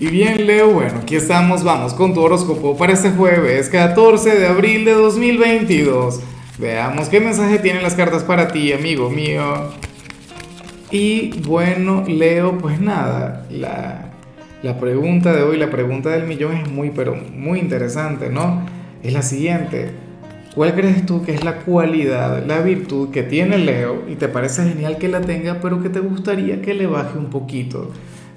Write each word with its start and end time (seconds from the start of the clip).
Y 0.00 0.06
bien, 0.06 0.46
Leo, 0.46 0.70
bueno, 0.70 1.00
aquí 1.02 1.16
estamos, 1.16 1.64
vamos 1.64 1.92
con 1.92 2.14
tu 2.14 2.20
horóscopo 2.20 2.76
para 2.76 2.92
este 2.92 3.10
jueves 3.10 3.68
14 3.68 4.38
de 4.38 4.46
abril 4.46 4.84
de 4.84 4.92
2022. 4.92 6.20
Veamos 6.56 7.08
qué 7.08 7.18
mensaje 7.18 7.58
tienen 7.58 7.82
las 7.82 7.96
cartas 7.96 8.22
para 8.22 8.46
ti, 8.46 8.72
amigo 8.72 9.10
mío. 9.10 9.72
Y 10.92 11.40
bueno, 11.40 12.04
Leo, 12.06 12.58
pues 12.58 12.80
nada, 12.80 13.44
la, 13.50 14.12
la 14.62 14.78
pregunta 14.78 15.32
de 15.32 15.42
hoy, 15.42 15.56
la 15.56 15.68
pregunta 15.68 16.10
del 16.10 16.28
millón 16.28 16.52
es 16.52 16.70
muy, 16.70 16.90
pero 16.90 17.16
muy 17.16 17.58
interesante, 17.58 18.30
¿no? 18.30 18.64
Es 19.02 19.12
la 19.12 19.22
siguiente. 19.22 19.90
¿Cuál 20.54 20.76
crees 20.76 21.06
tú 21.06 21.24
que 21.24 21.34
es 21.34 21.42
la 21.42 21.56
cualidad, 21.56 22.46
la 22.46 22.60
virtud 22.60 23.10
que 23.10 23.24
tiene 23.24 23.58
Leo 23.58 24.04
y 24.08 24.14
te 24.14 24.28
parece 24.28 24.62
genial 24.62 24.96
que 24.98 25.08
la 25.08 25.22
tenga, 25.22 25.58
pero 25.60 25.82
que 25.82 25.88
te 25.88 25.98
gustaría 25.98 26.62
que 26.62 26.74
le 26.74 26.86
baje 26.86 27.18
un 27.18 27.30
poquito? 27.30 27.90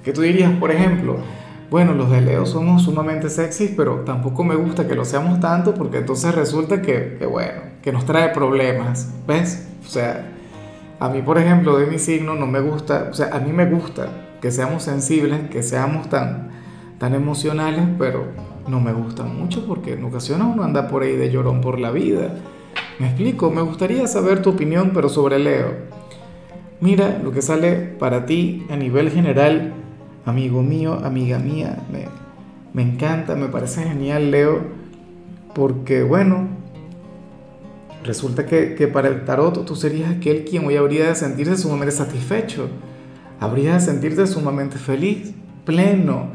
Que 0.03 0.11
tú 0.11 0.21
dirías, 0.21 0.51
por 0.53 0.71
ejemplo, 0.71 1.19
bueno, 1.71 1.93
los 1.93 2.11
de 2.11 2.19
Leo 2.19 2.45
somos 2.45 2.83
sumamente 2.83 3.29
sexys, 3.29 3.71
pero 3.77 4.01
tampoco 4.01 4.43
me 4.43 4.55
gusta 4.55 4.89
que 4.89 4.93
lo 4.93 5.05
seamos 5.05 5.39
tanto 5.39 5.73
porque 5.73 5.99
entonces 5.99 6.35
resulta 6.35 6.81
que, 6.81 7.17
bueno, 7.31 7.61
que 7.81 7.93
nos 7.93 8.05
trae 8.05 8.27
problemas, 8.33 9.09
¿ves? 9.25 9.69
O 9.81 9.87
sea, 9.87 10.33
a 10.99 11.07
mí, 11.07 11.21
por 11.21 11.37
ejemplo, 11.37 11.77
de 11.77 11.87
mi 11.87 11.97
signo 11.97 12.35
no 12.35 12.45
me 12.45 12.59
gusta, 12.59 13.07
o 13.09 13.13
sea, 13.13 13.29
a 13.31 13.39
mí 13.39 13.53
me 13.53 13.67
gusta 13.67 14.09
que 14.41 14.51
seamos 14.51 14.83
sensibles, 14.83 15.49
que 15.49 15.63
seamos 15.63 16.09
tan, 16.09 16.49
tan 16.97 17.15
emocionales, 17.15 17.85
pero 17.97 18.25
no 18.67 18.81
me 18.81 18.91
gusta 18.91 19.23
mucho 19.23 19.65
porque 19.65 19.93
en 19.93 20.03
ocasiones 20.03 20.47
uno 20.53 20.63
anda 20.63 20.89
por 20.89 21.03
ahí 21.03 21.15
de 21.15 21.31
llorón 21.31 21.61
por 21.61 21.79
la 21.79 21.91
vida. 21.91 22.35
Me 22.99 23.07
explico, 23.07 23.49
me 23.49 23.61
gustaría 23.61 24.05
saber 24.07 24.41
tu 24.41 24.49
opinión, 24.49 24.91
pero 24.93 25.07
sobre 25.07 25.39
Leo. 25.39 25.69
Mira, 26.81 27.21
lo 27.23 27.31
que 27.31 27.41
sale 27.41 27.75
para 27.75 28.25
ti 28.25 28.67
a 28.69 28.75
nivel 28.75 29.09
general 29.09 29.80
amigo 30.25 30.61
mío, 30.61 30.99
amiga 31.03 31.39
mía, 31.39 31.77
me, 31.91 32.07
me 32.73 32.81
encanta, 32.81 33.35
me 33.35 33.47
parece 33.47 33.83
genial, 33.83 34.31
Leo, 34.31 34.61
porque 35.53 36.03
bueno, 36.03 36.47
resulta 38.03 38.45
que, 38.45 38.75
que, 38.75 38.87
para 38.87 39.07
el 39.07 39.25
tarot 39.25 39.65
tú 39.65 39.75
serías 39.75 40.11
aquel 40.11 40.45
quien 40.45 40.65
hoy 40.65 40.77
habría 40.77 41.07
de 41.07 41.15
sentirse 41.15 41.57
sumamente 41.57 41.91
satisfecho, 41.91 42.67
habría 43.39 43.75
de 43.75 43.79
sentirse 43.81 44.27
sumamente 44.27 44.77
feliz, 44.77 45.33
pleno, 45.65 46.27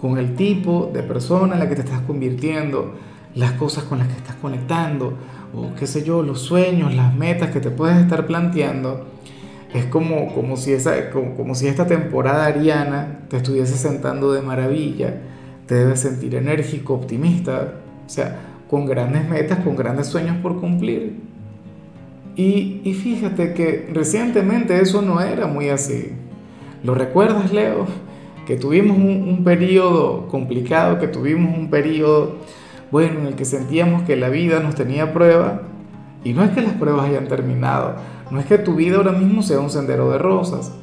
con 0.00 0.18
el 0.18 0.34
tipo 0.36 0.90
de 0.92 1.02
persona 1.02 1.54
en 1.54 1.60
la 1.60 1.68
que 1.68 1.74
te 1.74 1.82
estás 1.82 2.00
convirtiendo, 2.02 2.94
las 3.34 3.52
cosas 3.52 3.84
con 3.84 3.98
las 3.98 4.08
que 4.08 4.14
estás 4.14 4.36
conectando, 4.36 5.14
o 5.54 5.74
qué 5.74 5.86
sé 5.86 6.04
yo, 6.04 6.22
los 6.22 6.40
sueños, 6.40 6.94
las 6.94 7.14
metas 7.14 7.50
que 7.50 7.60
te 7.60 7.70
puedes 7.70 7.98
estar 7.98 8.26
planteando 8.26 9.06
es 9.74 9.84
como, 9.86 10.32
como, 10.34 10.56
si 10.56 10.72
esa, 10.72 11.10
como, 11.10 11.54
si 11.54 11.66
esta 11.66 11.86
temporada 11.86 12.46
ariana 12.46 13.20
te 13.28 13.36
estuviese 13.36 13.76
sentando 13.76 14.32
de 14.32 14.40
maravilla, 14.40 15.14
te 15.66 15.74
debes 15.74 16.00
sentir 16.00 16.34
enérgico, 16.34 16.94
optimista, 16.94 17.74
o 18.06 18.08
sea, 18.08 18.38
con 18.70 18.86
grandes 18.86 19.28
metas, 19.28 19.58
con 19.60 19.76
grandes 19.76 20.06
sueños 20.06 20.36
por 20.42 20.58
cumplir. 20.60 21.16
Y, 22.34 22.80
y 22.84 22.94
fíjate 22.94 23.52
que 23.52 23.90
recientemente 23.92 24.80
eso 24.80 25.02
no 25.02 25.20
era 25.20 25.46
muy 25.46 25.68
así. 25.68 26.12
¿Lo 26.82 26.94
recuerdas, 26.94 27.52
Leo? 27.52 27.86
Que 28.46 28.56
tuvimos 28.56 28.96
un, 28.96 29.28
un 29.28 29.44
periodo 29.44 30.28
complicado, 30.28 30.98
que 30.98 31.08
tuvimos 31.08 31.58
un 31.58 31.68
periodo, 31.68 32.36
bueno, 32.90 33.20
en 33.20 33.26
el 33.26 33.34
que 33.34 33.44
sentíamos 33.44 34.02
que 34.02 34.16
la 34.16 34.30
vida 34.30 34.60
nos 34.60 34.74
tenía 34.74 35.12
prueba. 35.12 35.62
Y 36.28 36.34
no 36.34 36.44
es 36.44 36.50
que 36.50 36.60
las 36.60 36.74
pruebas 36.74 37.06
hayan 37.06 37.26
terminado, 37.26 37.94
no 38.30 38.38
es 38.38 38.44
que 38.44 38.58
tu 38.58 38.74
vida 38.74 38.98
ahora 38.98 39.12
mismo 39.12 39.42
sea 39.42 39.60
un 39.60 39.70
sendero 39.70 40.10
de 40.10 40.18
rosas, 40.18 40.74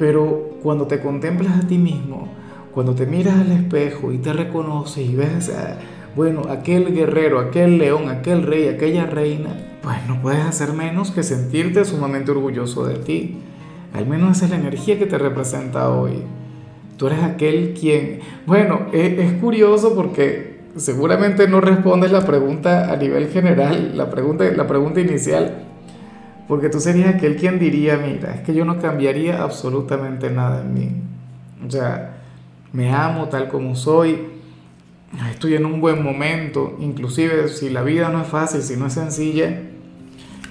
pero 0.00 0.58
cuando 0.64 0.88
te 0.88 0.98
contemplas 0.98 1.62
a 1.62 1.68
ti 1.68 1.78
mismo, 1.78 2.26
cuando 2.72 2.92
te 2.92 3.06
miras 3.06 3.36
al 3.36 3.52
espejo 3.52 4.10
y 4.10 4.18
te 4.18 4.32
reconoces 4.32 5.08
y 5.08 5.14
ves, 5.14 5.52
bueno, 6.16 6.42
aquel 6.50 6.92
guerrero, 6.92 7.38
aquel 7.38 7.78
león, 7.78 8.08
aquel 8.08 8.42
rey, 8.42 8.66
aquella 8.66 9.06
reina, 9.06 9.50
pues 9.80 9.98
no 10.08 10.20
puedes 10.20 10.44
hacer 10.44 10.72
menos 10.72 11.12
que 11.12 11.22
sentirte 11.22 11.84
sumamente 11.84 12.32
orgulloso 12.32 12.84
de 12.84 12.96
ti. 12.96 13.38
Al 13.92 14.08
menos 14.08 14.38
esa 14.38 14.46
es 14.46 14.50
la 14.50 14.56
energía 14.56 14.98
que 14.98 15.06
te 15.06 15.18
representa 15.18 15.88
hoy. 15.90 16.14
Tú 16.96 17.06
eres 17.06 17.22
aquel 17.22 17.74
quien, 17.78 18.18
bueno, 18.44 18.86
es, 18.92 19.20
es 19.20 19.32
curioso 19.34 19.94
porque 19.94 20.53
seguramente 20.76 21.48
no 21.48 21.60
respondes 21.60 22.10
la 22.10 22.26
pregunta 22.26 22.92
a 22.92 22.96
nivel 22.96 23.28
general, 23.28 23.96
la 23.96 24.10
pregunta, 24.10 24.44
la 24.44 24.66
pregunta 24.66 25.00
inicial, 25.00 25.64
porque 26.48 26.68
tú 26.68 26.80
serías 26.80 27.14
aquel 27.14 27.36
quien 27.36 27.58
diría, 27.58 27.96
mira, 27.96 28.34
es 28.34 28.40
que 28.40 28.54
yo 28.54 28.64
no 28.64 28.78
cambiaría 28.78 29.42
absolutamente 29.42 30.30
nada 30.30 30.62
en 30.62 30.74
mí. 30.74 30.90
O 31.66 31.70
sea, 31.70 32.18
me 32.72 32.92
amo 32.92 33.28
tal 33.28 33.48
como 33.48 33.76
soy, 33.76 34.18
estoy 35.30 35.54
en 35.54 35.64
un 35.64 35.80
buen 35.80 36.02
momento, 36.02 36.76
inclusive 36.80 37.48
si 37.48 37.70
la 37.70 37.82
vida 37.82 38.08
no 38.08 38.20
es 38.20 38.28
fácil, 38.28 38.62
si 38.62 38.76
no 38.76 38.86
es 38.86 38.94
sencilla, 38.94 39.60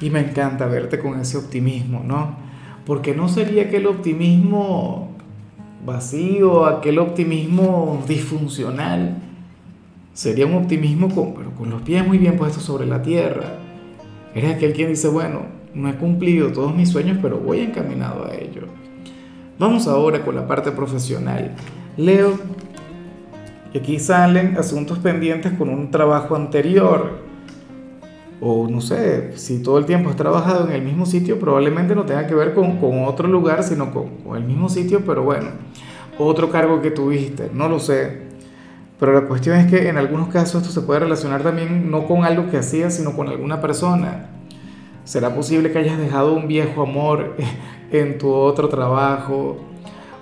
y 0.01 0.09
me 0.09 0.19
encanta 0.19 0.65
verte 0.65 0.99
con 0.99 1.19
ese 1.19 1.37
optimismo, 1.37 2.01
¿no? 2.03 2.37
Porque 2.85 3.13
no 3.13 3.29
sería 3.29 3.63
aquel 3.63 3.87
optimismo 3.87 5.11
vacío, 5.85 6.65
aquel 6.65 6.99
optimismo 6.99 8.03
disfuncional, 8.07 9.17
sería 10.13 10.45
un 10.45 10.55
optimismo 10.55 11.13
con, 11.13 11.33
pero 11.33 11.51
con 11.51 11.69
los 11.69 11.81
pies 11.81 12.05
muy 12.05 12.17
bien 12.17 12.37
puestos 12.37 12.63
sobre 12.63 12.85
la 12.85 13.01
tierra. 13.01 13.57
Eres 14.35 14.55
aquel 14.55 14.73
quien 14.73 14.89
dice, 14.89 15.07
bueno, 15.07 15.41
no 15.73 15.89
he 15.89 15.95
cumplido 15.95 16.51
todos 16.51 16.75
mis 16.75 16.89
sueños, 16.89 17.17
pero 17.21 17.37
voy 17.37 17.61
encaminado 17.61 18.25
a 18.25 18.35
ello. 18.35 18.63
Vamos 19.59 19.87
ahora 19.87 20.23
con 20.23 20.35
la 20.35 20.47
parte 20.47 20.71
profesional. 20.71 21.55
Leo, 21.97 22.39
aquí 23.75 23.99
salen 23.99 24.57
asuntos 24.57 24.99
pendientes 24.99 25.53
con 25.53 25.69
un 25.69 25.91
trabajo 25.91 26.35
anterior. 26.35 27.21
O 28.41 28.67
no 28.67 28.81
sé, 28.81 29.37
si 29.37 29.63
todo 29.63 29.77
el 29.77 29.85
tiempo 29.85 30.09
has 30.09 30.15
trabajado 30.15 30.67
en 30.67 30.73
el 30.73 30.81
mismo 30.81 31.05
sitio, 31.05 31.39
probablemente 31.39 31.95
no 31.95 32.03
tenga 32.03 32.27
que 32.27 32.35
ver 32.35 32.53
con, 32.53 32.77
con 32.77 33.05
otro 33.05 33.27
lugar, 33.27 33.63
sino 33.63 33.93
con, 33.93 34.17
con 34.17 34.35
el 34.35 34.43
mismo 34.43 34.67
sitio, 34.67 35.01
pero 35.05 35.23
bueno, 35.23 35.51
otro 36.17 36.49
cargo 36.49 36.81
que 36.81 36.91
tuviste, 36.91 37.49
no 37.53 37.69
lo 37.69 37.79
sé. 37.79 38.32
Pero 39.03 39.19
la 39.19 39.27
cuestión 39.27 39.57
es 39.57 39.69
que 39.69 39.89
en 39.89 39.97
algunos 39.97 40.29
casos 40.29 40.61
esto 40.61 40.73
se 40.73 40.85
puede 40.87 41.01
relacionar 41.01 41.43
también 41.43 41.91
no 41.91 42.07
con 42.07 42.23
algo 42.23 42.49
que 42.49 42.55
hacías, 42.55 42.95
sino 42.95 43.17
con 43.17 43.27
alguna 43.27 43.59
persona. 43.59 44.29
¿Será 45.03 45.35
posible 45.35 45.73
que 45.73 45.79
hayas 45.79 45.97
dejado 45.97 46.31
un 46.31 46.47
viejo 46.47 46.83
amor 46.83 47.35
en 47.91 48.17
tu 48.17 48.31
otro 48.31 48.69
trabajo 48.69 49.57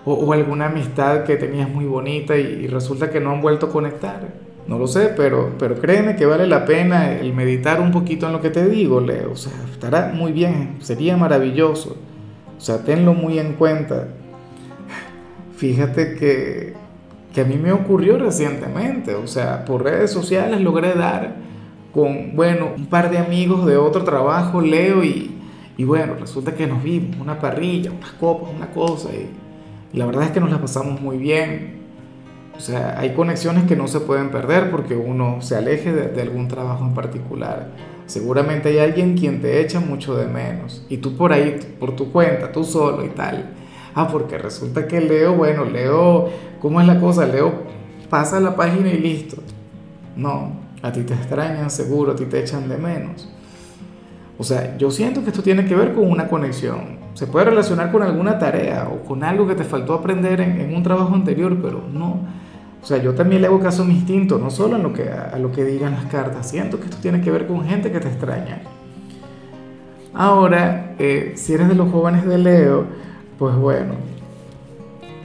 o, 0.04 0.34
alguna 0.34 0.66
amistad 0.66 1.26
que 1.26 1.36
tenías 1.36 1.70
muy 1.70 1.86
bonita 1.86 2.36
y, 2.38 2.66
resulta 2.66 3.12
que 3.12 3.20
no 3.20 3.30
han 3.30 3.42
vuelto 3.42 3.68
a 3.68 3.70
conectar? 3.70 4.34
No 4.66 4.80
lo 4.80 4.88
sé, 4.88 5.14
pero, 5.16 5.52
pero 5.60 5.76
créeme 5.76 6.16
que 6.16 6.26
vale 6.26 6.48
la 6.48 6.66
pena 6.66 7.12
el 7.12 7.34
meditar 7.36 7.82
un 7.82 7.92
poquito 7.92 8.26
en 8.26 8.34
lo 8.34 8.42
que 8.42 8.50
te 8.50 8.68
digo, 8.68 9.00
Leo. 9.00 9.34
O 9.34 9.36
sea, 9.36 9.54
estará 9.72 10.12
muy 10.12 10.32
bien, 10.32 10.78
sería 10.80 11.16
maravilloso. 11.18 11.98
O 12.58 12.60
sea, 12.60 12.80
tenlo 12.80 13.14
muy 13.14 13.38
en 13.38 13.54
cuenta. 13.54 14.08
Fíjate 15.56 16.16
que, 16.16 16.81
que 17.34 17.42
a 17.42 17.46
mí 17.46 17.56
me 17.56 17.72
ocurrió 17.72 18.18
recientemente. 18.18 19.16
O 19.16 19.28
sea, 19.28 19.66
por 19.66 19.84
redes 19.84 20.12
sociales 20.12 20.62
logré 20.62 20.94
dar 20.94 21.36
con, 21.94 22.36
bueno, 22.36 22.70
un 22.76 22.86
par 22.88 23.12
de 23.12 23.18
amigos 23.18 23.66
de 23.66 23.78
otro 23.78 24.04
trabajo, 24.04 24.62
Leo, 24.62 25.04
y, 25.04 25.32
y 25.78 25.84
bueno, 25.84 26.16
resulta 26.20 26.56
que 26.56 26.68
nos 26.68 26.84
vimos, 26.84 27.18
una 27.20 27.40
parrilla, 27.40 27.92
unas 27.92 28.12
copas, 28.14 28.50
una 28.56 28.72
cosa, 28.72 29.10
y, 29.10 29.30
la 29.98 30.06
verdad 30.06 30.24
es 30.24 30.32
que 30.32 30.40
nos 30.40 30.52
la 30.52 30.62
pasamos 30.62 31.02
muy 31.02 31.18
bien. 31.18 31.82
O 32.56 32.62
sea, 32.62 32.98
hay 32.98 33.14
conexiones 33.14 33.66
que 33.66 33.76
no 33.76 33.88
se 33.88 34.00
pueden 34.00 34.30
perder 34.30 34.72
porque 34.72 34.96
uno 34.96 35.42
se 35.42 35.58
aleje 35.58 35.92
de, 35.92 36.08
de 36.08 36.22
algún 36.22 36.48
trabajo 36.48 36.86
en 36.86 36.94
particular. 36.94 37.72
Seguramente 38.06 38.70
hay 38.70 38.80
alguien 38.80 39.18
quien 39.18 39.42
te 39.42 39.60
echa 39.62 39.80
mucho 39.80 40.16
de 40.16 40.28
menos 40.28 40.86
y 40.88 40.98
tú 40.98 41.18
por 41.18 41.34
ahí, 41.34 41.60
por 41.80 41.96
tu 41.96 42.12
cuenta, 42.12 42.52
tú 42.52 42.64
solo 42.64 43.06
y 43.06 43.10
tal. 43.10 43.50
Ah, 43.94 44.08
porque 44.08 44.38
resulta 44.38 44.88
que 44.88 45.02
Leo, 45.02 45.36
bueno, 45.36 45.66
Leo, 45.66 46.30
¿cómo 46.62 46.80
es 46.80 46.88
la 46.88 47.00
cosa? 47.00 47.26
Leo 47.26 47.72
pasa 48.10 48.40
la 48.40 48.56
página 48.56 48.90
y 48.90 48.98
listo. 48.98 49.38
No, 50.16 50.52
a 50.82 50.92
ti 50.92 51.02
te 51.02 51.14
extrañan 51.14 51.70
seguro, 51.70 52.12
a 52.12 52.16
ti 52.16 52.26
te 52.26 52.40
echan 52.40 52.68
de 52.70 52.78
menos. 52.78 53.30
O 54.38 54.44
sea, 54.44 54.78
yo 54.78 54.92
siento 54.92 55.24
que 55.24 55.30
esto 55.30 55.44
tiene 55.44 55.66
que 55.66 55.76
ver 55.76 55.94
con 55.94 56.10
una 56.10 56.28
conexión. 56.28 57.00
Se 57.14 57.28
puede 57.28 57.46
relacionar 57.46 57.92
con 57.92 58.04
alguna 58.04 58.40
tarea 58.40 58.90
o 58.92 59.06
con 59.06 59.24
algo 59.24 59.48
que 59.48 59.56
te 59.56 59.64
faltó 59.64 59.94
aprender 59.94 60.42
en, 60.42 60.74
un 60.74 60.84
trabajo 60.84 61.14
anterior, 61.14 61.58
pero 61.62 61.84
no. 61.92 62.20
O 62.82 62.86
sea, 62.86 62.98
yo 62.98 63.14
también 63.14 63.42
le 63.42 63.48
hago 63.48 63.60
caso 63.60 63.84
a 63.84 63.86
mi 63.86 63.94
instinto, 63.94 64.40
no 64.40 64.50
solo 64.50 64.78
a 64.78 64.80
lo, 64.80 64.92
que, 64.92 65.10
a 65.10 65.38
lo 65.38 65.52
que 65.52 65.64
digan 65.64 65.94
las 65.94 66.06
cartas. 66.06 66.50
Siento 66.50 66.80
que 66.80 66.86
esto 66.86 66.98
tiene 67.02 67.22
que 67.22 67.30
ver 67.30 67.46
con 67.48 67.64
gente 67.66 67.92
que 67.92 68.00
te 68.00 68.08
extraña. 68.08 68.62
Ahora, 70.14 70.96
eh, 71.00 71.34
si 71.36 71.54
eres 71.54 71.68
de 71.68 71.76
los 71.76 71.92
jóvenes 71.92 72.26
de 72.26 72.38
Leo, 72.38 72.86
pues 73.42 73.56
bueno, 73.56 73.96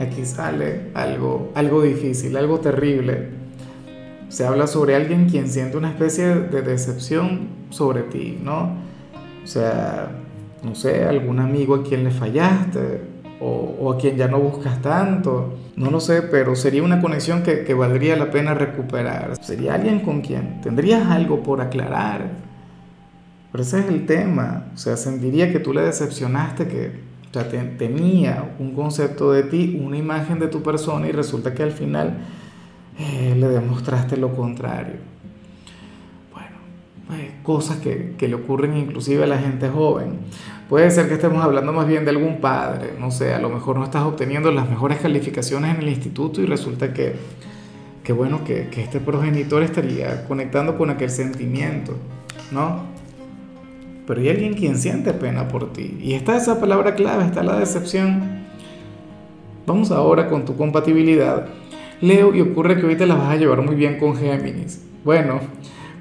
aquí 0.01 0.25
sale 0.25 0.91
algo, 0.95 1.53
algo 1.55 1.83
difícil, 1.83 2.35
algo 2.39 2.61
terrible 2.61 3.37
se 4.29 4.47
habla 4.47 4.67
sobre 4.67 4.95
alguien 4.95 5.29
quien 5.29 5.49
siente 5.49 5.77
una 5.77 5.91
especie 5.91 6.27
de 6.27 6.63
decepción 6.63 7.49
sobre 7.69 8.05
ti, 8.05 8.39
¿no? 8.43 8.77
O 9.45 9.47
sea, 9.47 10.11
no 10.63 10.75
sé, 10.75 11.05
algún 11.05 11.41
amigo 11.41 11.75
a 11.75 11.83
quien 11.83 12.05
le 12.05 12.11
fallaste, 12.11 13.03
o, 13.41 13.93
a 13.93 13.99
quien 13.99 14.17
ya 14.17 14.29
no 14.29 14.41
buscas 14.41 14.81
tanto. 14.81 15.55
No 15.77 15.91
lo 15.91 16.01
sé, 16.01 16.23
pero 16.23 16.57
sería 16.57 16.83
una 16.83 17.01
conexión 17.01 17.43
que, 17.43 17.65
que 17.65 17.75
valdría 17.75 18.17
la 18.17 18.31
pena 18.31 18.55
recuperar. 18.55 19.37
Sería 19.43 19.75
alguien 19.75 20.01
con 20.01 20.23
quien 20.23 20.61
tendrías 20.63 21.07
algo 21.07 21.43
por 21.43 21.61
aclarar. 21.61 22.31
Pero 23.53 23.63
ese 23.63 23.81
es 23.81 23.87
el 23.87 24.07
tema. 24.07 24.67
O 24.75 24.79
sea, 24.79 24.97
sentiría 24.97 25.53
que 25.53 25.61
tú 25.61 25.73
le 25.73 25.83
decepcionaste, 25.83 26.67
que 26.67 27.06
tenía 27.31 28.55
un 28.59 28.75
concepto 28.75 29.33
de 29.33 29.43
ti, 29.43 29.81
una 29.83 29.97
imagen 29.97 30.39
de 30.39 30.49
tu 30.49 30.63
persona 30.63 31.09
y 31.09 31.13
resulta 31.13 31.55
que 31.55 31.63
al 31.63 31.73
final 31.73 32.19
eh, 32.99 33.35
le 33.37 33.49
demostraste 33.49 34.17
lo 34.17 34.35
contrario. 34.35 34.95
Bueno, 36.33 37.21
eh, 37.21 37.35
cosas 37.43 37.79
que, 37.79 38.15
que, 38.17 38.29
le 38.29 38.37
ocurren 38.37 38.77
inclusive 38.77 39.25
a 39.25 39.27
la 39.27 39.39
gente 39.39 39.69
joven. 39.69 40.19
Puede 40.69 40.91
ser 40.91 41.09
que 41.09 41.15
estemos 41.15 41.45
hablando 41.45 41.73
más 41.73 41.87
bien 41.87 42.05
de 42.05 42.11
algún 42.11 42.41
padre, 42.41 42.95
no 42.99 43.11
sé, 43.11 43.35
a 43.35 43.39
lo 43.39 43.51
mejor 43.51 43.79
no 43.79 43.85
estás 43.85 44.03
obteniendo 44.03 44.51
las 44.51 44.69
mejores 44.69 44.99
calificaciones 44.99 45.77
en 45.77 45.83
el 45.83 45.89
instituto 45.89 46.41
y 46.41 46.47
resulta 46.47 46.93
que, 46.93 47.15
que 48.03 48.13
bueno, 48.13 48.43
que, 48.45 48.69
que 48.69 48.83
este 48.83 48.99
progenitor 48.99 49.63
estaría 49.63 50.27
conectando 50.27 50.77
con 50.77 50.91
aquel 50.91 51.11
sentimiento, 51.11 51.97
¿no? 52.51 52.97
Pero 54.07 54.21
hay 54.21 54.29
alguien 54.29 54.55
quien 54.55 54.77
siente 54.77 55.13
pena 55.13 55.49
por 55.49 55.73
ti. 55.73 55.99
Y 56.01 56.15
está 56.15 56.37
esa 56.37 56.61
palabra 56.61 56.95
clave, 56.95 57.25
está 57.25 57.43
la 57.43 57.59
decepción. 57.59 58.45
Vamos 59.67 59.91
ahora 59.91 60.29
con 60.29 60.45
tu 60.45 60.57
compatibilidad. 60.57 61.47
Leo, 62.01 62.35
y 62.35 62.41
ocurre 62.41 62.79
que 62.79 62.87
hoy 62.87 62.97
te 62.97 63.07
la 63.07 63.17
vas 63.17 63.31
a 63.31 63.37
llevar 63.37 63.63
muy 63.63 63.75
bien 63.75 63.99
con 63.99 64.17
Géminis. 64.17 64.85
Bueno, 65.05 65.41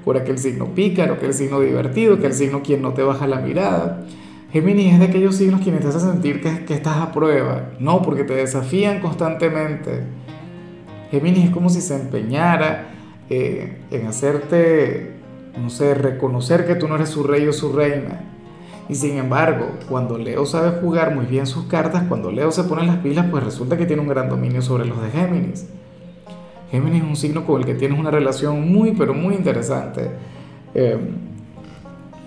por 0.04 0.16
aquel 0.16 0.38
signo 0.38 0.66
pícaro, 0.74 1.14
aquel 1.14 1.34
signo 1.34 1.60
divertido, 1.60 2.14
aquel 2.14 2.32
signo 2.32 2.62
quien 2.62 2.82
no 2.82 2.92
te 2.92 3.02
baja 3.02 3.26
la 3.26 3.40
mirada 3.40 4.06
Géminis 4.52 4.94
es 4.94 5.00
de 5.00 5.06
aquellos 5.06 5.36
signos 5.36 5.60
quienes 5.60 5.82
te 5.82 5.88
hacen 5.88 6.12
sentir 6.12 6.40
que, 6.40 6.64
que 6.64 6.74
estás 6.74 6.96
a 6.96 7.12
prueba, 7.12 7.72
no, 7.78 8.00
porque 8.00 8.24
te 8.24 8.34
desafían 8.34 9.00
constantemente. 9.00 10.04
Géminis 11.10 11.46
es 11.46 11.50
como 11.50 11.68
si 11.68 11.80
se 11.80 11.94
empeñara 11.94 12.86
eh, 13.28 13.78
en 13.90 14.06
hacerte, 14.06 15.15
no 15.56 15.70
sé, 15.70 15.94
reconocer 15.94 16.66
que 16.66 16.74
tú 16.74 16.88
no 16.88 16.96
eres 16.96 17.08
su 17.08 17.22
rey 17.22 17.46
o 17.46 17.52
su 17.52 17.72
reina. 17.72 18.20
Y 18.88 18.94
sin 18.94 19.16
embargo, 19.16 19.66
cuando 19.88 20.16
Leo 20.16 20.46
sabe 20.46 20.80
jugar 20.80 21.14
muy 21.14 21.26
bien 21.26 21.46
sus 21.46 21.64
cartas, 21.64 22.04
cuando 22.08 22.30
Leo 22.30 22.52
se 22.52 22.64
pone 22.64 22.86
las 22.86 22.98
pilas, 22.98 23.26
pues 23.30 23.42
resulta 23.42 23.76
que 23.76 23.86
tiene 23.86 24.02
un 24.02 24.08
gran 24.08 24.28
dominio 24.28 24.62
sobre 24.62 24.86
los 24.86 25.02
de 25.02 25.10
Géminis. 25.10 25.66
Géminis 26.70 27.02
es 27.02 27.08
un 27.08 27.16
signo 27.16 27.44
con 27.44 27.60
el 27.60 27.66
que 27.66 27.74
tienes 27.74 27.98
una 27.98 28.10
relación 28.10 28.72
muy, 28.72 28.92
pero 28.92 29.14
muy 29.14 29.34
interesante. 29.34 30.10
Eh, 30.74 30.98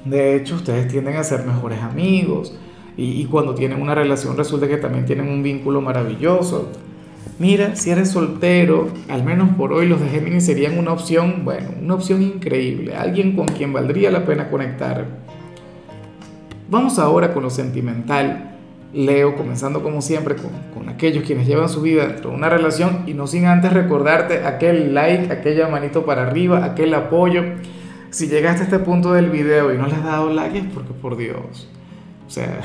de 0.06 0.36
hecho, 0.36 0.56
ustedes 0.56 0.88
tienden 0.88 1.18
a 1.18 1.24
ser 1.24 1.46
mejores 1.46 1.82
amigos 1.82 2.58
y, 2.98 3.24
cuando 3.26 3.56
tienen 3.56 3.82
una 3.82 3.96
relación 3.96 4.36
resulta 4.36 4.68
que 4.68 4.76
también 4.76 5.06
tienen 5.06 5.30
un 5.30 5.42
vínculo 5.42 5.80
maravilloso. 5.80 6.68
Mira, 7.38 7.76
si 7.76 7.92
eres 7.92 8.10
soltero, 8.12 8.90
al 9.08 9.24
menos 9.24 9.50
por 9.56 9.72
hoy 9.72 9.88
los 9.88 10.02
de 10.02 10.10
Géminis 10.10 10.46
serían 10.46 10.78
una 10.78 10.92
opción, 10.92 11.46
bueno, 11.46 11.70
una 11.82 11.96
opción 11.96 12.22
increíble, 12.22 12.96
alguien 12.96 13.36
con 13.36 13.48
quien 13.48 13.72
valdría 13.72 14.12
la 14.12 14.26
pena 14.26 14.50
conectar. 14.50 15.06
Vamos 16.70 17.00
ahora 17.00 17.34
con 17.34 17.44
lo 17.44 17.50
sentimental. 17.50 18.46
Leo, 18.92 19.36
comenzando 19.36 19.84
como 19.84 20.02
siempre 20.02 20.36
con, 20.36 20.50
con, 20.74 20.90
aquellos 20.90 21.24
quienes 21.24 21.46
llevan 21.46 21.70
su 21.70 21.82
vida 21.82 22.08
dentro 22.08 22.32
de 22.32 22.36
una 22.36 22.50
relación 22.50 23.04
y 23.06 23.14
no 23.14 23.28
sin 23.28 23.46
antes 23.46 23.72
recordarte 23.72 24.46
aquel 24.46 24.96
like, 24.96 25.32
aquella 25.32 25.68
manito 25.68 26.06
para 26.06 26.24
arriba, 26.24 26.66
aquel 26.66 26.96
apoyo 26.96 27.44
si 28.12 28.28
llegaste 28.28 28.62
a 28.62 28.64
este 28.66 28.80
punto 28.80 29.14
del 29.14 29.30
video 29.30 29.74
y 29.74 29.78
no 29.78 29.88
le 29.88 29.96
has 29.96 30.04
dado 30.04 30.34
like 30.34 30.58
es 30.58 30.66
porque 30.74 30.94
por 30.94 31.18
Dios. 31.18 31.68
O 32.28 32.30
sea, 32.30 32.62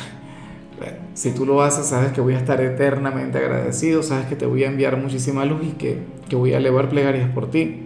si 1.15 1.33
tú 1.33 1.47
lo 1.47 1.63
haces, 1.63 1.87
sabes 1.87 2.13
que 2.13 2.21
voy 2.21 2.35
a 2.35 2.39
estar 2.39 2.61
eternamente 2.61 3.39
agradecido, 3.39 4.03
sabes 4.03 4.27
que 4.27 4.37
te 4.37 4.47
voy 4.47 4.65
a 4.65 4.69
enviar 4.69 4.97
muchísima 4.97 5.45
luz 5.45 5.61
y 5.63 5.73
que, 5.73 5.99
que 6.29 6.37
voy 6.37 6.53
a 6.53 6.59
elevar 6.59 6.89
plegarias 6.89 7.31
por 7.31 7.51
ti. 7.51 7.83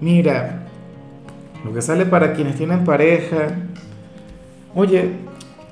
Mira, 0.00 0.66
lo 1.64 1.72
que 1.72 1.82
sale 1.82 2.06
para 2.06 2.32
quienes 2.32 2.56
tienen 2.56 2.84
pareja, 2.84 3.48
oye, 4.74 5.10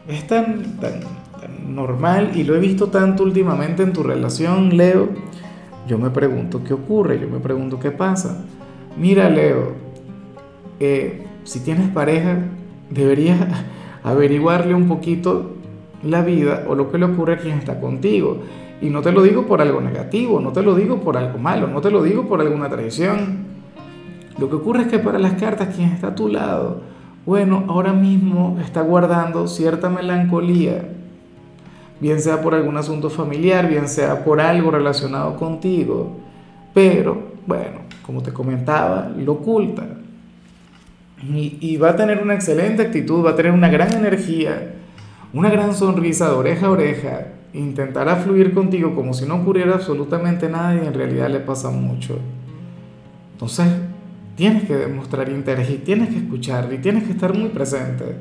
es 0.09 0.27
tan, 0.27 0.81
tan, 0.81 1.01
tan 1.41 1.75
normal 1.75 2.33
y 2.35 2.43
lo 2.43 2.57
he 2.57 2.59
visto 2.59 2.89
tanto 2.89 3.23
últimamente 3.23 3.83
en 3.83 3.93
tu 3.93 4.03
relación, 4.03 4.77
Leo. 4.77 5.11
Yo 5.87 5.99
me 5.99 6.11
pregunto 6.11 6.65
qué 6.65 6.73
ocurre, 6.73 7.21
yo 7.21 7.29
me 7.29 7.39
pregunto 7.39 7.79
qué 7.79 7.91
pasa. 7.91 8.45
Mira, 8.97 9.29
Leo, 9.29 9.75
si 11.45 11.61
tienes 11.61 11.89
pareja, 11.91 12.39
deberías 12.91 13.39
averiguarle 14.03 14.75
un 14.75 14.89
poquito 14.89 15.55
la 16.05 16.23
vida 16.23 16.65
o 16.69 16.75
lo 16.75 16.91
que 16.91 16.99
le 16.99 17.07
ocurre 17.07 17.35
a 17.35 17.39
quien 17.39 17.59
está 17.59 17.81
contigo. 17.81 18.43
Y 18.81 18.91
no 18.91 19.03
te 19.03 19.13
lo 19.13 19.23
digo 19.23 19.47
por 19.47 19.61
algo 19.61 19.81
negativo, 19.81 20.41
no 20.41 20.53
te 20.53 20.63
lo 20.63 20.75
digo 20.75 21.01
por 21.01 21.17
algo 21.17 21.39
malo, 21.39 21.67
no 21.67 21.81
te 21.81 21.91
lo 21.91 22.03
digo 22.03 22.29
por 22.29 22.41
alguna 22.41 22.69
traición. 22.69 23.55
Lo 24.39 24.49
que 24.49 24.57
ocurre 24.57 24.83
es 24.83 24.89
que 24.89 24.99
para 24.99 25.19
las 25.19 25.35
cartas 25.35 25.75
quien 25.75 25.91
está 25.91 26.09
a 26.09 26.15
tu 26.15 26.29
lado, 26.29 26.81
bueno, 27.25 27.65
ahora 27.69 27.93
mismo 27.93 28.59
está 28.63 28.83
guardando 28.83 29.47
cierta 29.47 29.89
melancolía, 29.89 30.89
bien 32.01 32.21
sea 32.21 32.43
por 32.43 32.55
algún 32.55 32.77
asunto 32.77 33.09
familiar, 33.09 33.69
bien 33.69 33.89
sea 33.89 34.25
por 34.25 34.41
algo 34.41 34.71
relacionado 34.71 35.37
contigo, 35.37 36.19
pero 36.75 37.35
bueno, 37.47 37.81
como 38.05 38.23
te 38.23 38.33
comentaba, 38.33 39.11
lo 39.17 39.33
oculta. 39.33 39.85
Y, 41.27 41.79
va 41.79 41.91
a 41.91 41.97
tener 41.97 42.21
una 42.23 42.35
excelente 42.35 42.83
actitud, 42.83 43.25
va 43.25 43.31
a 43.31 43.37
tener 43.37 43.53
una 43.53 43.71
gran 43.71 43.91
energía, 43.95 44.75
una 45.35 45.51
gran 45.51 45.75
sonrisa 45.75 46.29
de 46.29 46.35
oreja 46.35 46.67
a 46.67 46.71
oreja, 46.71 47.27
intentará 47.53 48.17
fluir 48.17 48.55
contigo 48.55 48.95
como 48.95 49.13
si 49.13 49.27
no 49.27 49.37
ocurriera 49.37 49.75
absolutamente 49.75 50.49
nada 50.49 50.75
y 50.75 50.87
en 50.87 50.95
realidad 50.95 51.29
le 51.29 51.41
pasa 51.41 51.71
mucho. 51.71 52.19
Entonces, 53.33 53.67
tienes 54.37 54.65
que 54.65 54.75
demostrar 54.75 55.29
interés 55.29 55.69
y 55.69 55.77
tienes 55.77 56.09
que 56.09 56.19
escuchar 56.19 56.73
y 56.73 56.79
tienes 56.79 57.05
que 57.05 57.13
estar 57.13 57.37
muy 57.37 57.51
presente. 57.51 58.17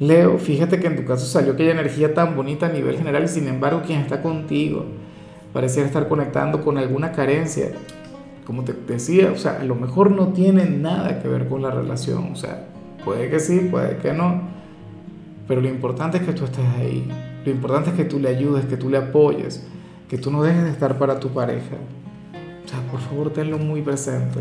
Leo, 0.00 0.38
fíjate 0.38 0.80
que 0.80 0.88
en 0.88 0.96
tu 0.96 1.04
caso 1.04 1.26
salió 1.26 1.52
aquella 1.52 1.72
energía 1.72 2.12
tan 2.12 2.34
bonita 2.34 2.66
a 2.66 2.72
nivel 2.72 2.96
general 2.96 3.24
y 3.24 3.28
sin 3.28 3.46
embargo 3.46 3.82
quien 3.84 4.00
está 4.00 4.22
contigo 4.22 4.86
pareciera 5.52 5.86
estar 5.86 6.08
conectando 6.08 6.62
con 6.62 6.78
alguna 6.78 7.12
carencia 7.12 7.72
como 8.48 8.64
te 8.64 8.72
decía, 8.72 9.30
o 9.30 9.36
sea, 9.36 9.58
a 9.60 9.64
lo 9.64 9.74
mejor 9.74 10.10
no 10.10 10.28
tiene 10.28 10.64
nada 10.64 11.20
que 11.20 11.28
ver 11.28 11.48
con 11.48 11.60
la 11.60 11.70
relación, 11.70 12.32
o 12.32 12.34
sea, 12.34 12.64
puede 13.04 13.28
que 13.28 13.40
sí, 13.40 13.68
puede 13.70 13.98
que 13.98 14.14
no, 14.14 14.40
pero 15.48 15.60
lo 15.60 15.68
importante 15.68 16.18
es 16.18 16.24
que 16.24 16.32
tú 16.32 16.44
estés 16.44 16.64
ahí, 16.78 17.08
lo 17.44 17.50
importante 17.50 17.90
es 17.90 17.96
que 17.96 18.04
tú 18.04 18.20
le 18.20 18.28
ayudes, 18.28 18.66
que 18.66 18.76
tú 18.76 18.90
le 18.90 18.98
apoyes, 18.98 19.66
que 20.08 20.18
tú 20.18 20.30
no 20.30 20.42
dejes 20.42 20.64
de 20.64 20.70
estar 20.70 20.98
para 20.98 21.18
tu 21.18 21.30
pareja. 21.30 21.76
O 22.64 22.68
sea, 22.68 22.80
por 22.90 23.00
favor, 23.00 23.32
tenlo 23.32 23.58
muy 23.58 23.80
presente. 23.82 24.40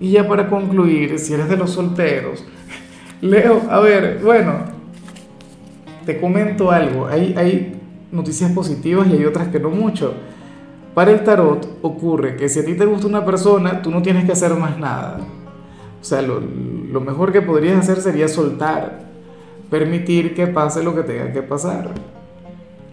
Y 0.00 0.10
ya 0.10 0.26
para 0.26 0.48
concluir, 0.48 1.18
si 1.18 1.34
eres 1.34 1.48
de 1.48 1.56
los 1.56 1.70
solteros, 1.70 2.44
Leo, 3.20 3.62
a 3.70 3.80
ver, 3.80 4.20
bueno, 4.22 4.64
te 6.04 6.20
comento 6.20 6.70
algo, 6.70 7.06
hay, 7.06 7.34
hay 7.36 7.80
noticias 8.10 8.50
positivas 8.52 9.06
y 9.08 9.12
hay 9.12 9.24
otras 9.24 9.48
que 9.48 9.60
no 9.60 9.70
mucho. 9.70 10.14
Para 10.94 11.12
el 11.12 11.22
tarot 11.22 11.78
ocurre 11.82 12.36
que 12.36 12.48
si 12.48 12.60
a 12.60 12.64
ti 12.64 12.74
te 12.74 12.84
gusta 12.84 13.06
una 13.06 13.24
persona, 13.24 13.80
tú 13.82 13.90
no 13.90 14.02
tienes 14.02 14.24
que 14.24 14.32
hacer 14.32 14.54
más 14.54 14.78
nada. 14.78 15.20
O 16.00 16.04
sea, 16.04 16.22
lo, 16.22 16.40
mejor 17.00 17.32
que 17.32 17.42
podrías 17.42 17.78
hacer 17.78 18.00
sería 18.00 18.26
soltar, 18.26 19.09
permitir 19.70 20.34
que 20.34 20.46
pase 20.48 20.82
lo 20.82 20.94
que 20.94 21.02
tenga 21.02 21.32
que 21.32 21.42
pasar. 21.42 21.90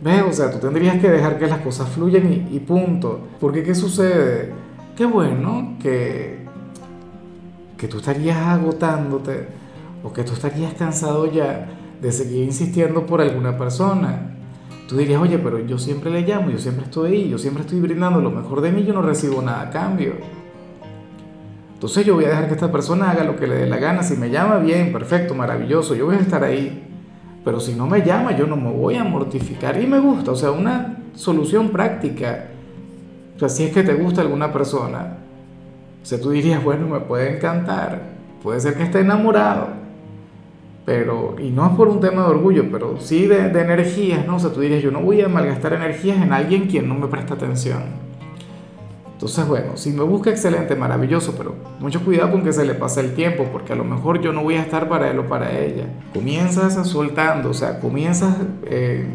¿Ves? 0.01 0.23
O 0.29 0.31
sea, 0.31 0.51
tú 0.51 0.59
tendrías 0.59 0.99
que 1.01 1.09
dejar 1.09 1.39
que 1.39 1.47
las 1.47 1.59
cosas 1.59 1.89
fluyan 1.89 2.31
y, 2.51 2.59
punto. 2.59 3.27
Porque 3.39 3.63
¿qué 3.63 3.73
sucede? 3.73 4.53
Qué 4.95 5.05
bueno 5.05 5.75
que, 5.81 6.45
que 7.77 7.87
tú 7.87 7.97
estarías 7.97 8.37
agotándote 8.37 9.47
o 10.03 10.13
que 10.13 10.23
tú 10.23 10.33
estarías 10.33 10.73
cansado 10.75 11.31
ya 11.31 11.67
de 11.99 12.11
seguir 12.11 12.43
insistiendo 12.43 13.05
por 13.05 13.21
alguna 13.21 13.57
persona. 13.57 14.35
Tú 14.87 14.97
dirías, 14.97 15.21
oye, 15.21 15.37
pero 15.39 15.59
yo 15.59 15.77
siempre 15.77 16.11
le 16.11 16.21
llamo, 16.21 16.49
yo 16.49 16.59
siempre 16.59 16.85
estoy 16.85 17.11
ahí, 17.11 17.29
yo 17.29 17.37
siempre 17.37 17.63
estoy 17.63 17.81
brindando 17.81 18.21
lo 18.21 18.31
mejor 18.31 18.61
de 18.61 18.71
mí, 18.71 18.85
yo 18.85 18.93
no 18.93 19.01
recibo 19.01 19.41
nada 19.41 19.63
a 19.63 19.69
cambio. 19.69 20.13
Entonces 21.77 22.07
yo 22.07 22.15
voy 22.15 22.25
a 22.25 22.29
dejar 22.29 22.47
que 22.47 22.55
esta 22.55 22.71
persona 22.71 23.11
haga 23.11 23.23
lo 23.23 23.35
que 23.35 23.45
le 23.45 23.53
dé 23.53 23.67
la 23.67 23.77
gana. 23.77 24.01
Si 24.01 24.17
me 24.17 24.31
llama, 24.31 24.57
bien, 24.57 24.91
perfecto, 24.91 25.35
maravilloso, 25.35 25.93
yo 25.93 26.07
voy 26.07 26.15
a 26.15 26.19
estar 26.19 26.43
ahí. 26.43 26.83
Pero 27.45 27.59
si 27.59 27.75
no 27.75 27.85
me 27.85 28.01
llama, 28.01 28.35
yo 28.35 28.47
no 28.47 28.57
me 28.57 28.71
voy 28.71 28.95
a 28.95 29.03
mortificar. 29.03 29.79
Y 29.79 29.85
me 29.85 29.99
gusta, 29.99 30.31
o 30.31 30.35
sea, 30.35 30.49
una 30.49 31.03
solución 31.13 31.69
práctica. 31.69 32.47
O 33.35 33.39
sea, 33.39 33.47
si 33.47 33.65
es 33.65 33.71
que 33.71 33.83
te 33.83 33.93
gusta 33.93 34.21
alguna 34.21 34.51
persona, 34.51 35.17
o 36.01 36.05
sea, 36.05 36.19
tú 36.19 36.31
dirías, 36.31 36.63
bueno, 36.63 36.87
me 36.87 36.99
puede 37.01 37.35
encantar, 37.35 38.01
puede 38.41 38.59
ser 38.59 38.73
que 38.73 38.81
esté 38.81 39.01
enamorado, 39.01 39.67
pero, 40.83 41.35
y 41.37 41.51
no 41.51 41.67
es 41.67 41.73
por 41.73 41.89
un 41.89 41.99
tema 41.99 42.23
de 42.23 42.29
orgullo, 42.29 42.71
pero 42.71 42.99
sí 42.99 43.27
de, 43.27 43.49
de 43.49 43.61
energías, 43.61 44.25
¿no? 44.25 44.37
O 44.37 44.39
sea, 44.39 44.51
tú 44.51 44.61
dirías, 44.61 44.81
yo 44.81 44.89
no 44.89 45.01
voy 45.01 45.21
a 45.21 45.27
malgastar 45.27 45.73
energías 45.73 46.17
en 46.23 46.33
alguien 46.33 46.65
quien 46.65 46.89
no 46.89 46.95
me 46.95 47.05
presta 47.05 47.35
atención. 47.35 48.06
Entonces, 49.17 49.47
bueno, 49.47 49.77
si 49.77 49.89
me 49.93 50.03
busca 50.03 50.29
excelente, 50.29 50.75
maravilloso, 50.75 51.33
pero 51.35 51.55
mucho 51.79 52.05
cuidado 52.05 52.33
con 52.33 52.43
que 52.43 52.53
se 52.53 52.63
le 52.63 52.75
pase 52.75 52.99
el 52.99 53.15
tiempo, 53.15 53.45
porque 53.51 53.73
a 53.73 53.75
lo 53.75 53.83
mejor 53.83 54.21
yo 54.21 54.31
no 54.31 54.43
voy 54.43 54.57
a 54.57 54.61
estar 54.61 54.87
para 54.87 55.09
él 55.09 55.17
o 55.17 55.27
para 55.27 55.57
ella. 55.57 55.85
Comienzas 56.13 56.87
soltando, 56.87 57.49
o 57.49 57.53
sea, 57.55 57.79
comienzas 57.79 58.35
eh, 58.65 59.07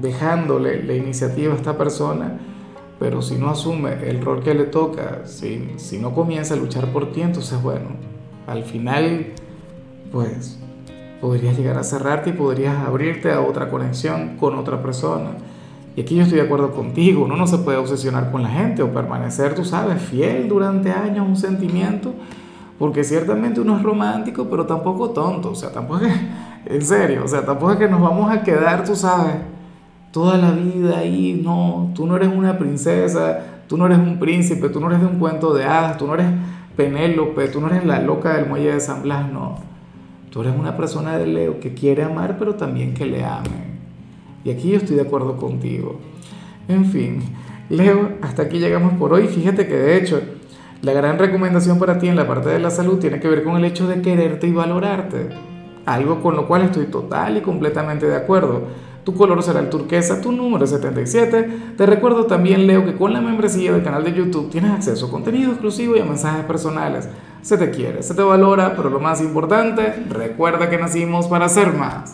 dejándole 0.00 0.84
la 0.84 0.94
iniciativa 0.94 1.52
a 1.52 1.56
esta 1.56 1.76
persona, 1.76 2.38
pero 3.00 3.20
si 3.20 3.34
no 3.34 3.50
asume 3.50 4.08
el 4.08 4.20
rol 4.20 4.40
que 4.40 4.54
le 4.54 4.66
toca, 4.66 5.22
si, 5.24 5.72
si 5.78 5.98
no 5.98 6.14
comienza 6.14 6.54
a 6.54 6.56
luchar 6.56 6.92
por 6.92 7.10
ti, 7.10 7.22
entonces 7.22 7.60
bueno, 7.60 7.88
al 8.46 8.62
final, 8.62 9.32
pues 10.12 10.60
podrías 11.20 11.58
llegar 11.58 11.76
a 11.76 11.82
cerrarte 11.82 12.30
y 12.30 12.34
podrías 12.34 12.76
abrirte 12.86 13.32
a 13.32 13.40
otra 13.40 13.68
conexión 13.68 14.36
con 14.36 14.54
otra 14.56 14.80
persona. 14.80 15.30
Y 15.98 16.02
aquí 16.02 16.14
yo 16.14 16.22
estoy 16.22 16.38
de 16.38 16.44
acuerdo 16.44 16.70
contigo, 16.70 17.24
uno 17.24 17.34
no 17.34 17.48
se 17.48 17.58
puede 17.58 17.76
obsesionar 17.76 18.30
con 18.30 18.44
la 18.44 18.50
gente 18.50 18.84
o 18.84 18.92
permanecer, 18.92 19.56
tú 19.56 19.64
sabes, 19.64 20.00
fiel 20.00 20.48
durante 20.48 20.92
años 20.92 21.26
a 21.26 21.28
un 21.28 21.34
sentimiento, 21.34 22.14
porque 22.78 23.02
ciertamente 23.02 23.60
uno 23.60 23.76
es 23.76 23.82
romántico, 23.82 24.46
pero 24.48 24.64
tampoco 24.64 25.10
tonto, 25.10 25.50
o 25.50 25.54
sea, 25.56 25.72
tampoco 25.72 26.04
es, 26.06 26.14
en 26.66 26.82
serio, 26.82 27.22
o 27.24 27.26
sea, 27.26 27.44
tampoco 27.44 27.72
es 27.72 27.78
que 27.78 27.88
nos 27.88 28.00
vamos 28.00 28.30
a 28.30 28.44
quedar, 28.44 28.84
tú 28.84 28.94
sabes, 28.94 29.38
toda 30.12 30.38
la 30.38 30.52
vida 30.52 30.98
ahí, 30.98 31.40
no, 31.44 31.90
tú 31.96 32.06
no 32.06 32.14
eres 32.14 32.28
una 32.28 32.56
princesa, 32.58 33.40
tú 33.66 33.76
no 33.76 33.86
eres 33.86 33.98
un 33.98 34.20
príncipe, 34.20 34.68
tú 34.68 34.78
no 34.78 34.86
eres 34.86 35.00
de 35.00 35.06
un 35.06 35.18
cuento 35.18 35.52
de 35.52 35.64
hadas, 35.64 35.98
tú 35.98 36.06
no 36.06 36.14
eres 36.14 36.28
Penélope, 36.76 37.48
tú 37.48 37.60
no 37.60 37.66
eres 37.66 37.84
la 37.84 37.98
loca 37.98 38.34
del 38.34 38.46
muelle 38.46 38.72
de 38.72 38.78
San 38.78 39.02
Blas, 39.02 39.32
no. 39.32 39.56
Tú 40.30 40.42
eres 40.42 40.54
una 40.56 40.76
persona 40.76 41.18
de 41.18 41.26
Leo 41.26 41.58
que 41.58 41.74
quiere 41.74 42.04
amar, 42.04 42.36
pero 42.38 42.54
también 42.54 42.94
que 42.94 43.04
le 43.04 43.24
ame. 43.24 43.77
Y 44.44 44.50
aquí 44.50 44.70
yo 44.70 44.78
estoy 44.78 44.96
de 44.96 45.02
acuerdo 45.02 45.36
contigo. 45.36 45.98
En 46.68 46.84
fin, 46.86 47.22
Leo, 47.68 48.12
hasta 48.22 48.42
aquí 48.42 48.58
llegamos 48.58 48.94
por 48.94 49.12
hoy. 49.12 49.26
Fíjate 49.26 49.66
que 49.66 49.76
de 49.76 49.96
hecho, 49.96 50.20
la 50.82 50.92
gran 50.92 51.18
recomendación 51.18 51.78
para 51.78 51.98
ti 51.98 52.08
en 52.08 52.16
la 52.16 52.26
parte 52.26 52.48
de 52.50 52.58
la 52.58 52.70
salud 52.70 52.98
tiene 52.98 53.20
que 53.20 53.28
ver 53.28 53.42
con 53.42 53.56
el 53.56 53.64
hecho 53.64 53.88
de 53.88 54.00
quererte 54.00 54.46
y 54.46 54.52
valorarte. 54.52 55.28
Algo 55.86 56.22
con 56.22 56.36
lo 56.36 56.46
cual 56.46 56.62
estoy 56.62 56.86
total 56.86 57.36
y 57.36 57.40
completamente 57.40 58.06
de 58.06 58.16
acuerdo. 58.16 58.62
Tu 59.08 59.14
color 59.14 59.42
será 59.42 59.60
el 59.60 59.70
turquesa, 59.70 60.20
tu 60.20 60.32
número 60.32 60.64
es 60.64 60.70
77. 60.70 61.74
Te 61.78 61.86
recuerdo 61.86 62.26
también, 62.26 62.66
Leo, 62.66 62.84
que 62.84 62.94
con 62.94 63.14
la 63.14 63.22
membresía 63.22 63.72
del 63.72 63.82
canal 63.82 64.04
de 64.04 64.12
YouTube 64.12 64.50
tienes 64.50 64.70
acceso 64.70 65.06
a 65.06 65.10
contenido 65.10 65.50
exclusivo 65.50 65.96
y 65.96 66.00
a 66.00 66.04
mensajes 66.04 66.44
personales. 66.44 67.08
Se 67.40 67.56
te 67.56 67.70
quiere, 67.70 68.02
se 68.02 68.14
te 68.14 68.20
valora, 68.20 68.76
pero 68.76 68.90
lo 68.90 69.00
más 69.00 69.22
importante, 69.22 69.94
recuerda 70.10 70.68
que 70.68 70.76
nacimos 70.76 71.26
para 71.26 71.48
ser 71.48 71.72
más. 71.72 72.04